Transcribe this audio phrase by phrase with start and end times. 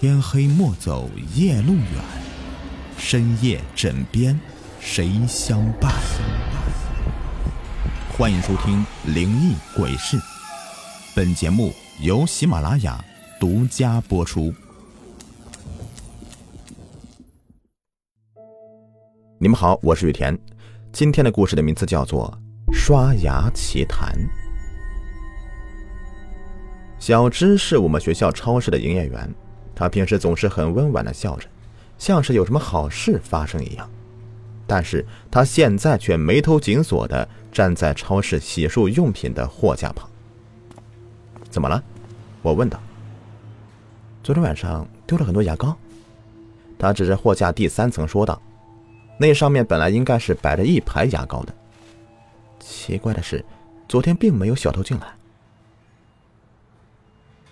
[0.00, 1.84] 天黑莫走夜路远，
[2.96, 4.38] 深夜枕边
[4.78, 5.92] 谁相伴？
[8.16, 10.16] 欢迎收听《灵异鬼事》，
[11.16, 13.04] 本节目由喜马拉雅
[13.40, 14.54] 独家播出。
[19.40, 20.38] 你们好，我是雨田，
[20.92, 22.32] 今天的故事的名字叫做
[22.72, 24.14] 《刷牙奇谈》。
[27.00, 29.34] 小芝是我们学校超市的营业员，
[29.78, 31.46] 他平时总是很温婉的笑着，
[31.98, 33.88] 像是有什么好事发生一样。
[34.66, 40.10] 但是他现在却眉头紧锁的站在超市洗漱用品的货架旁。
[41.48, 41.80] 怎么了？
[42.42, 42.80] 我问道。
[44.24, 45.76] 昨天晚上丢了很多牙膏。
[46.76, 48.42] 他指着货架第三层说道
[49.16, 51.54] ：“那上面本来应该是摆着一排牙膏的。
[52.58, 53.44] 奇怪的是，
[53.88, 55.06] 昨天并没有小偷进来。”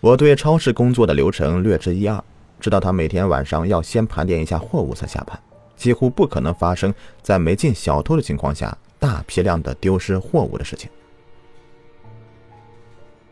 [0.07, 2.23] 我对超市工作的流程略知一二，
[2.61, 5.37] 知道他每天晚上要先盘点一下货物才下班，
[5.75, 10.89] 几乎不可能发生在没进小偷的情况下大批量的丢失货物的事情。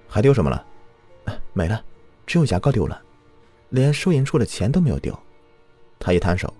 [0.08, 0.66] 还丢什么了？
[1.52, 1.80] 没了，
[2.26, 3.00] 只有牙膏丢了，
[3.68, 5.16] 连收银处的钱都没有丢。
[6.00, 6.52] 他一摊手，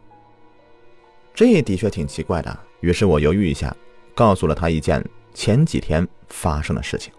[1.34, 2.56] 这的确挺奇怪的。
[2.83, 3.77] 于是我犹豫一下，
[4.14, 7.12] 告诉了他一件前几天发生的事情。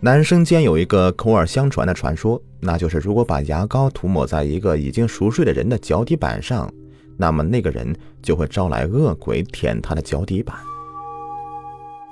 [0.00, 6.70] 男生间有一个口耳相传的传说，那就是如果把牙膏涂抹在一个已经熟睡的人的脚底板上，
[7.16, 10.54] 那么那个人就会招来恶鬼舔他的脚底板。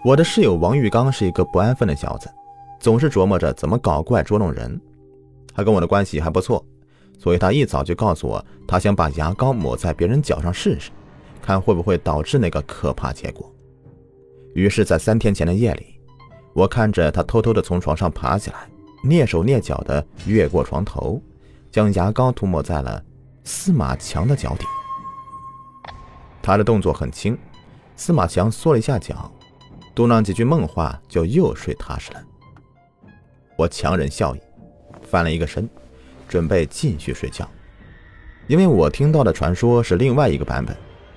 [0.02, 2.28] 我的室友王玉刚是一个不安分的小子，
[2.80, 4.80] 总是琢磨着怎么搞怪捉弄人。
[5.54, 6.64] 他跟我的关系还不错，
[7.18, 10.90] 所以他一早就告诉我，他想把牙膏抹在别人脚上试试，
[11.40, 13.48] 看会不会导致那个可怕结果。
[14.54, 15.93] 于是，在三天前的夜里。
[16.54, 18.68] 我看着他偷偷的从床上爬起来，
[19.02, 21.20] 蹑手蹑脚的越过床头，
[21.70, 23.02] 将牙膏涂抹在了
[23.42, 24.64] 司马强的脚底。
[26.40, 27.36] 他的动作很轻，
[27.96, 29.32] 司马强缩了一下脚，
[29.96, 32.22] 嘟囔几句梦话，就又睡踏实了。
[33.56, 34.40] 我强忍笑意，
[35.02, 35.68] 翻了一个身，
[36.28, 37.48] 准备继续睡觉，
[38.46, 40.76] 因为我听到的传说是另外一个版本，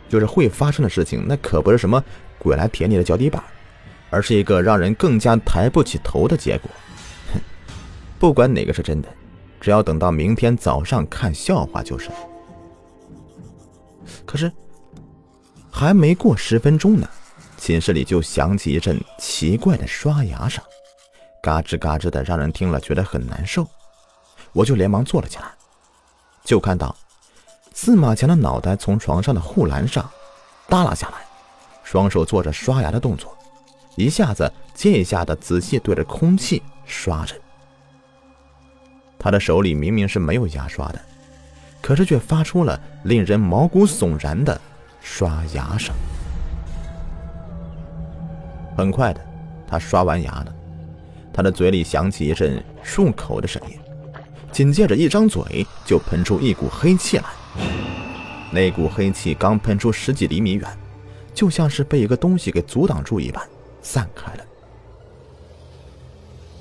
[0.09, 2.03] 就是会发生的事情，那可不是什么
[2.39, 3.43] 鬼来舔你的脚底板。
[4.09, 6.69] 而是一个让人更加抬不起头的结果。
[7.33, 7.39] 哼，
[8.19, 9.09] 不管哪个是真的，
[9.59, 12.09] 只要等到明天早上看笑话就是。
[14.25, 14.51] 可是，
[15.71, 17.07] 还没过十分钟呢，
[17.57, 20.63] 寝室里就响起一阵奇怪的刷牙声，
[21.41, 23.67] 嘎吱嘎吱的，让人听了觉得很难受。
[24.53, 25.45] 我就连忙坐了起来，
[26.43, 26.95] 就看到
[27.73, 30.09] 司马强的脑袋从床上的护栏上
[30.67, 31.17] 耷拉下来，
[31.83, 33.37] 双手做着刷牙的动作。
[33.97, 37.33] 一下子接一下的仔细对着空气刷着，
[39.17, 41.01] 他的手里明明是没有牙刷的，
[41.81, 44.61] 可是却发出了令人毛骨悚然的
[45.01, 45.95] 刷牙声。
[48.77, 49.19] 很快的，
[49.67, 50.55] 他刷完牙了，
[51.33, 53.79] 他的嘴里响起一阵漱口的声音，
[54.51, 57.25] 紧接着一张嘴就喷出一股黑气来。
[58.51, 60.69] 那股黑气刚喷出十几厘米远，
[61.33, 63.43] 就像是被一个东西给阻挡住一般。
[63.87, 64.43] 散开了。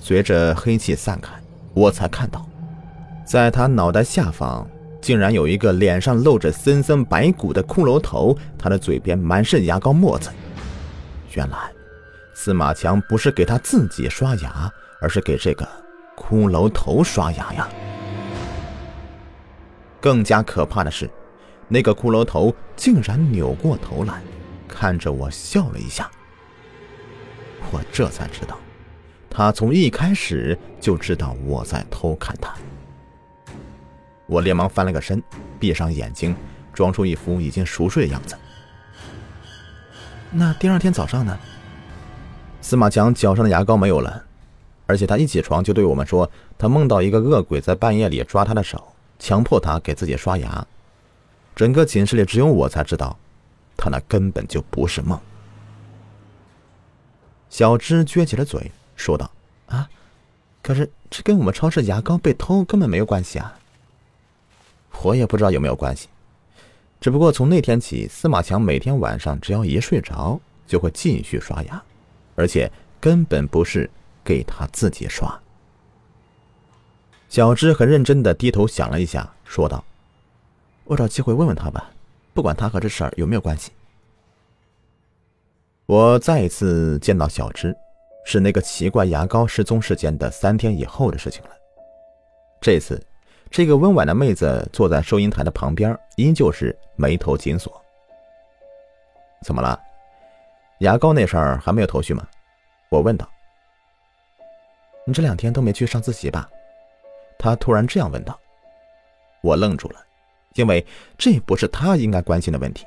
[0.00, 1.32] 随着黑气散开，
[1.74, 2.46] 我才看到，
[3.26, 4.64] 在他脑袋下方
[5.00, 10.30] 竟然有一个脸上露着森森白骨的骷髅头，他的嘴边满是牙膏沫子。
[11.34, 11.58] 原来，
[12.32, 15.68] 司马强不是给他自己刷牙，而是给这个
[16.16, 17.68] 骷髅头刷牙呀。
[20.00, 21.10] 更加可怕的是，
[21.66, 24.22] 那个骷髅头竟然扭过头来，
[24.68, 26.08] 看着我笑了一下。
[27.70, 28.56] 我这才知道，
[29.28, 32.54] 他从一开始就知道我在偷看他。
[34.26, 35.22] 我连忙翻了个身，
[35.58, 36.34] 闭上眼睛，
[36.72, 38.36] 装出一副已经熟睡的样子。
[40.30, 41.38] 那第二天早上呢？
[42.60, 44.24] 司马强脚上的牙膏没有了，
[44.86, 46.28] 而且他一起床就对我们说，
[46.58, 48.82] 他梦到一个恶鬼在半夜里抓他的手，
[49.18, 50.66] 强迫他给自己刷牙。
[51.54, 53.16] 整个寝室里只有我才知道，
[53.76, 55.18] 他那根本就不是梦。
[57.48, 59.30] 小芝撅起了嘴，说道
[59.66, 59.88] ：“啊，
[60.62, 63.58] 可是这跟我们超市牙膏被偷根本没有关系啊！
[65.02, 66.08] 我也不知道有没有关系，
[67.00, 71.82] 只不过从那天起，司马强每天晚上只要一睡着，就会继续刷牙，
[72.34, 72.70] 而且
[73.00, 73.88] 根本不是
[74.24, 75.38] 给他自己刷。”
[77.28, 79.84] 小芝很认真的低头想了一下，说道
[80.84, 81.90] ：“我找机会问问他吧，
[82.34, 83.70] 不管他和这事儿有没有关系。”
[85.86, 87.76] 我再一次见到小芝，
[88.24, 91.50] 是那个奇怪牙膏失踪事件的三天以后的事情了。
[92.60, 93.00] 这次，
[93.52, 97.80] 这个温婉的妹子坐在收银台的旁边，依旧是眉头紧锁。
[99.44, 99.80] 怎么了？
[100.80, 102.26] 牙膏那事儿还没有头绪吗？
[102.88, 103.28] 我问道。
[105.06, 106.50] 你这两天都没去上自习吧？
[107.38, 108.36] 他突然这样问道。
[109.40, 110.04] 我愣住了，
[110.54, 110.84] 因为
[111.16, 112.84] 这不是他应该关心的问题。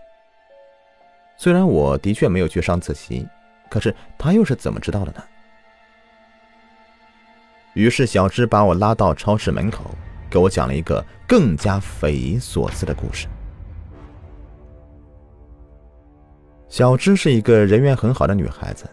[1.42, 3.26] 虽然我的确没有去上自习，
[3.70, 5.24] 可是他又是怎么知道的呢？
[7.76, 9.86] 于是小芝把我拉到超市门口，
[10.30, 13.26] 给我讲了一个更加匪夷所思的故事。
[16.68, 18.86] 小芝是一个人缘很好的女孩子，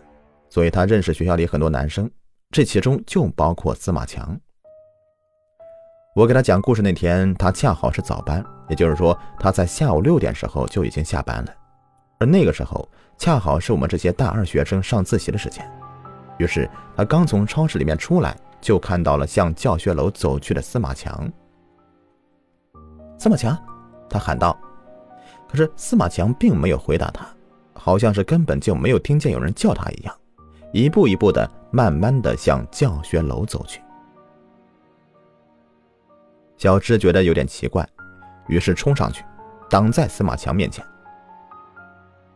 [0.48, 2.08] 所以她认识学校里很多男生，
[2.52, 4.38] 这其中就包括司马强。
[6.14, 11.52] 我给她讲故事那天，她恰好是早班，也就是说她在下午六点时候就已经下班了，
[12.18, 15.64] 而那个时候恰好是我们这些大二学生上自习的时间。
[16.38, 18.36] 于是他刚从超市里面出来。
[18.58, 21.30] 就看到了向教学楼走去的司马强。
[23.16, 23.56] 司马强，
[24.08, 24.58] 他喊道。
[25.46, 27.24] 可是司马强并没有回答他，
[27.74, 30.12] 好像是根本就没有听见有人叫他一样，
[30.72, 33.80] 一步一步的慢慢的向教学楼走去。
[36.56, 37.88] 小芝觉得有点奇怪，
[38.48, 39.22] 于是冲上去，
[39.70, 40.84] 挡在司马强面前。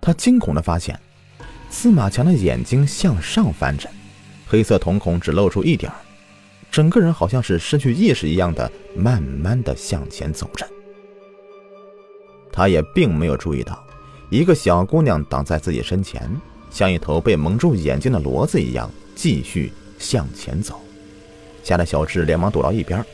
[0.00, 0.98] 他惊恐的发现，
[1.68, 3.88] 司马强的眼睛向上翻着，
[4.46, 5.98] 黑色瞳孔只露出一点儿。
[6.70, 10.66] 整个人好像是失去意识一样的，慢慢的向前走着。
[12.52, 13.84] 他也并没有注意到，
[14.30, 16.30] 一个小姑娘挡在自己身前，
[16.70, 20.80] 像一头被蒙住眼睛的骡子一样，继续向前走，
[21.62, 23.04] 吓得小智连忙躲到一边。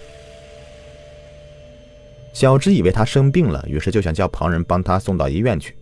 [2.33, 5.75] 小智以为他生病了，于是就想叫旁人帮他送到医院去。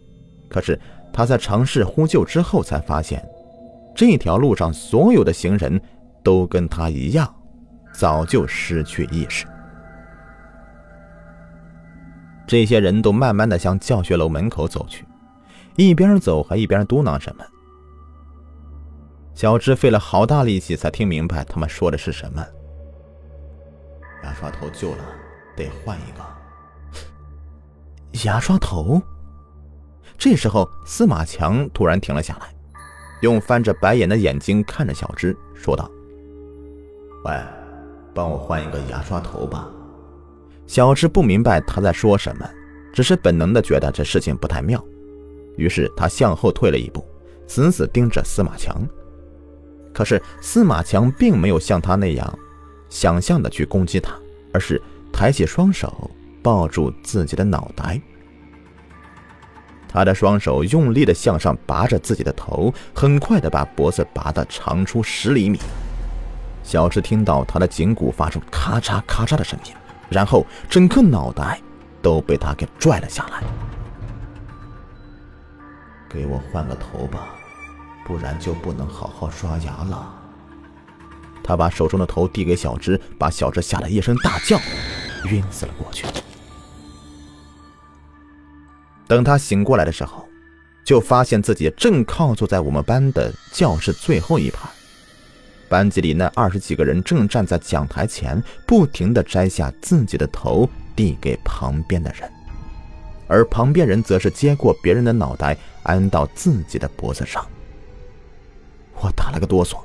[0.54, 0.78] 可是
[1.12, 3.20] 他在尝试呼救之后，才发现，
[3.92, 5.80] 这条路上所有的行人
[6.22, 7.34] 都跟他一样。
[7.92, 9.46] 早就失去意识。
[12.46, 15.04] 这些人都慢慢的向教学楼门口走去，
[15.74, 17.44] 一边走还一边嘟囔什么。
[19.34, 22.46] 小芝费了好大力气才听明白他们说的是什么。
[24.22, 25.04] 牙刷头旧了，
[25.56, 26.24] 得换一个。
[28.24, 29.02] 牙刷头。
[30.24, 32.46] 这时候，司马强突然停了下来，
[33.20, 35.86] 用翻着白眼的眼睛看着小芝，说道
[37.26, 37.38] ：“喂。”
[38.14, 39.68] 帮我换一个牙刷头吧。
[40.66, 42.48] 小芝不明白他在说什么，
[42.90, 44.82] 只是本能的觉得这事情不太妙，
[45.58, 47.04] 于是他向后退了一步，
[47.46, 48.80] 死死盯着司马强。
[49.92, 52.38] 可是司马强并没有像他那样
[52.88, 54.14] 想象的去攻击他，
[54.54, 54.80] 而是
[55.12, 56.10] 抬起双手
[56.42, 58.00] 抱住自己的脑袋。
[59.94, 65.56] 他的双手用力的向上拔着自己的头，很快的把脖子拔得长出十厘米。
[66.64, 69.72] 小智听到他的颈骨发出咔嚓咔嚓的声音，
[70.08, 71.60] 然后整个脑袋
[72.02, 73.40] 都被他给拽了下来。
[76.10, 77.28] 给我换个头吧，
[78.04, 80.12] 不然就不能好好刷牙了。
[81.44, 84.58] 他把手中的头递给小智，把小智吓得一声大叫，
[85.30, 86.04] 晕死了过去。
[89.06, 90.26] 等他醒过来的时候，
[90.84, 94.68] 就发现自己正靠坐在我们班的教室最后一排。
[95.68, 102.30] 班级里那二十几个人正站在讲台前，不停地摘下自己的头递给旁边的人，
[103.26, 107.44] 而旁边人则是接过别人的脑袋安到自己的脖子上。
[109.00, 109.78] 我打了个哆嗦，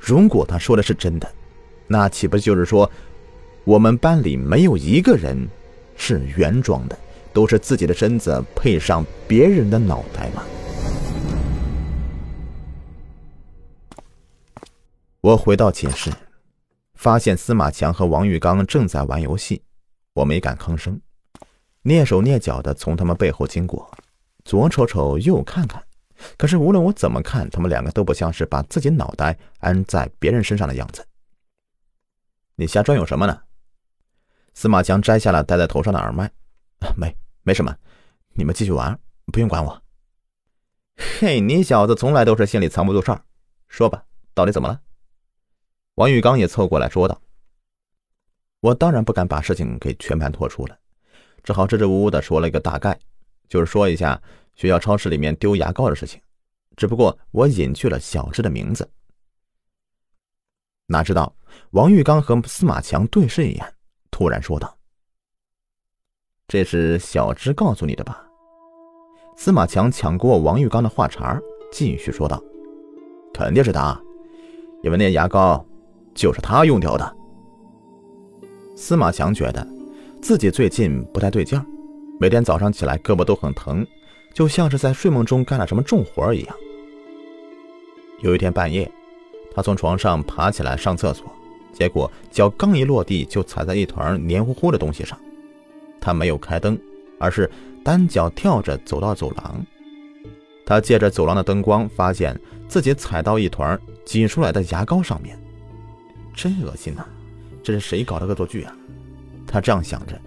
[0.00, 1.30] 如果他说的是真的，
[1.86, 2.90] 那岂不就是说，
[3.64, 5.48] 我们班里没有一个人
[5.96, 6.98] 是原装的，
[7.34, 10.42] 都是自己的身子配上别人的脑袋吗？
[15.20, 16.12] 我回到寝室，
[16.94, 19.62] 发现司马强和王玉刚正在玩游戏，
[20.12, 21.00] 我没敢吭声，
[21.82, 23.90] 蹑手蹑脚的从他们背后经过，
[24.44, 25.82] 左瞅瞅右看看，
[26.36, 31.04] 可是无论我怎么看，他们两个都不像是把自己脑袋安在别人身上的样子。
[32.56, 33.40] 你瞎转悠什么呢？
[34.52, 36.30] 司马强摘下了戴在头上的耳麦，
[36.96, 37.76] 没，没什么，
[38.32, 39.82] 你们继续玩，不用管我。
[40.96, 43.22] 嘿，你小子从来都是心里藏不住事儿，
[43.68, 44.80] 说吧，到底怎么了？
[45.96, 47.20] 王玉刚也凑过来说道
[48.60, 50.78] ：“我当然不敢把事情给全盘托出了，
[51.42, 52.98] 只好支支吾吾的说了一个大概，
[53.46, 54.20] 就是说一下
[54.54, 56.20] 学校超市里面丢牙膏的事情。
[56.76, 58.90] 只不过我隐去了小智的名字。
[60.86, 61.36] 哪知道
[61.70, 63.74] 王玉刚和司马强对视一眼，
[64.10, 64.76] 突然说道
[66.48, 68.26] ：‘这是小芝告诉你的吧？’
[69.36, 71.40] 司马强抢过王玉刚的话茬，
[71.72, 72.42] 继续说道
[73.34, 74.00] ：‘肯定是他，
[74.82, 75.64] 因为那牙膏。’”
[76.14, 77.16] 就是他用掉的。
[78.76, 79.66] 司马强觉得
[80.22, 81.66] 自己最近不太对劲儿，
[82.20, 83.84] 每天早上起来胳膊都很疼，
[84.32, 86.56] 就像是在睡梦中干了什么重活一样。
[88.20, 88.88] 有一天半夜，
[89.52, 91.26] 他从床上爬起来上厕所，
[91.72, 95.18] 结果脚刚一落地就踩在一团黏糊糊的东西上。
[96.04, 96.78] 他没有开灯，
[97.18, 97.50] 而是
[97.82, 99.64] 单脚跳着走到走廊。
[100.66, 105.38] 他借着走廊的灯光，发现自己踩到一团挤出来的牙膏上面，
[106.34, 107.06] 真恶心呐！
[107.62, 108.76] 这是谁搞的恶作剧啊？
[109.46, 110.20] 他这样想着，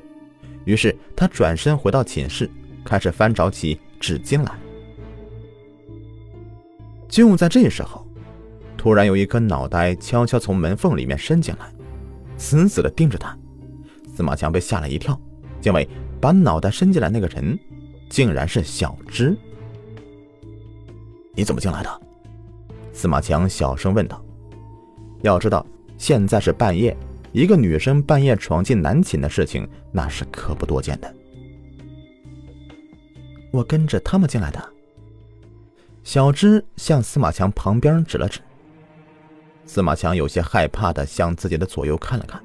[0.65, 2.49] 于是他转身回到寝室，
[2.83, 4.51] 开始翻找起纸巾来。
[7.07, 8.03] 就在这时候，
[8.75, 11.71] 突然有一颗脑袋悄悄从门缝里面伸进来，
[12.35, 13.37] 死死的盯着他。
[14.15, 15.19] 司马强被吓了一跳，
[15.67, 15.85] 因为
[16.21, 17.59] 把脑袋伸进来那个人，
[18.07, 19.37] 竟然是小芝。
[21.35, 22.01] 你怎么进来的？
[22.93, 24.23] 司马强小声问道。
[25.23, 25.65] 要知道，
[25.97, 26.95] 现在是半夜，
[27.33, 31.13] 一个女生半夜闯进男寝的事情，那是可不多见的。
[33.51, 34.73] 我跟着他们进来的。
[36.01, 38.39] 小芝向司马强旁边指了指。
[39.65, 42.41] 司马强有些害怕的向自己的左右看了看，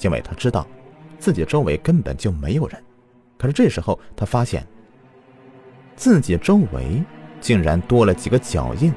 [0.00, 0.66] 因为他知道
[1.18, 2.82] 自己周围根本就没有人。
[3.38, 4.66] 可是这时候，他发现
[5.94, 7.02] 自己周围。
[7.38, 8.92] 竟然多了几个脚印，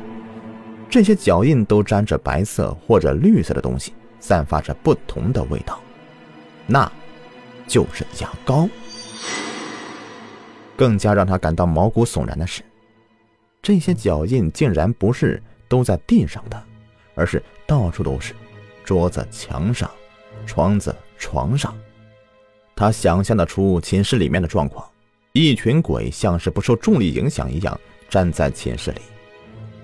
[0.90, 5.80] 这些脚印都沾着白色或者绿色的东西，散发着不同的味道，
[6.66, 6.90] 那，
[7.68, 8.68] 就是牙膏。
[10.78, 12.64] 更加让他感到毛骨悚然的是，
[13.62, 16.64] 这些脚印竟然不是都在地上的，
[17.14, 18.34] 而是到处都是，
[18.86, 19.92] 桌子、墙上、
[20.48, 21.78] 窗子、床上。
[22.80, 24.90] 他想象得出寝室里面的状况，
[25.34, 27.78] 一群鬼像是不受重力影响一样。
[28.10, 29.02] 站在寝室里，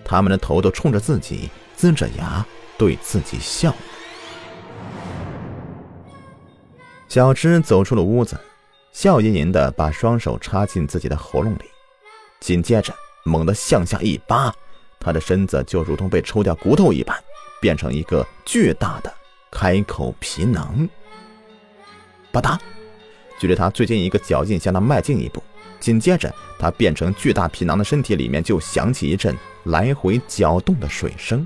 [0.05, 2.43] 他们的头都冲着自己，呲着牙
[2.77, 3.75] 对自己笑。
[7.09, 8.39] 小芝走出了屋子，
[8.93, 11.65] 笑吟吟的把双手插进自己的喉咙里，
[12.39, 12.93] 紧接着
[13.25, 14.53] 猛地向下一扒，
[15.01, 17.21] 他的身子就如同被抽掉骨头一般，
[17.59, 19.13] 变成一个巨大的
[19.51, 20.87] 开口皮囊。
[22.31, 22.57] 吧嗒，
[23.39, 25.43] 距离他最近一个脚印向他迈进一步。
[25.79, 31.45] 紧接着，他变成巨大皮囊的身体里面就响起一阵来回搅动的水声。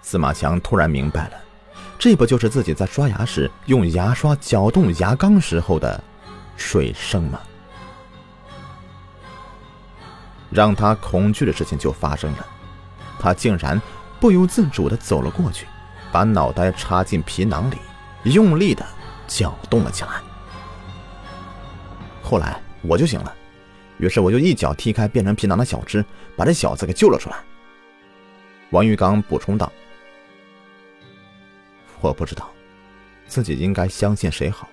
[0.00, 1.32] 司马强突然明白了，
[1.98, 6.02] 这不就是自己在刷牙时用牙刷搅动牙缸时候的
[6.56, 7.40] 水声吗？
[10.50, 12.46] 让他恐惧的事情就发生了，
[13.18, 13.80] 他竟然
[14.20, 15.66] 不由自主的走了过去，
[16.12, 17.76] 把脑袋插进皮囊里，
[18.22, 18.86] 用力的
[19.26, 20.10] 搅动了起来。
[22.22, 23.34] 后来我就醒了，
[23.98, 26.04] 于是我就一脚踢开变成皮囊的小芝，
[26.36, 27.36] 把这小子给救了出来。
[28.70, 29.70] 王玉刚补充道
[32.00, 32.50] ：“我不知道
[33.26, 34.68] 自己应该相信谁好。”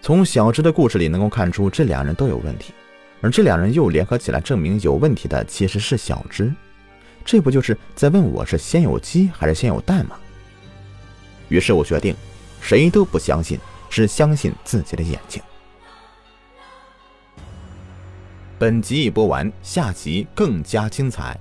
[0.00, 2.72] 从小芝的故事里能够看出，这两人都有问题，
[3.20, 6.54] 而这两人又联合起来证明有问题的其实是小芝，
[7.24, 10.16] 这不就是在问我是先有鸡还是先有蛋吗？
[11.48, 12.14] 于是我决定，
[12.60, 13.58] 谁都不相信，
[13.88, 15.42] 只相信自己的眼睛。
[18.58, 21.38] 本集已播完，下集更加精彩。